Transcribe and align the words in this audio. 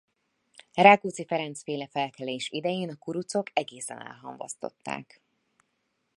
Rákóczy 0.73 1.25
Ferencz-féle 1.25 1.87
felkelés 1.87 2.49
idején 2.49 2.89
a 2.89 2.95
kuruczok 2.95 3.47
egészen 3.53 4.01
elhamvasztották. 4.01 5.21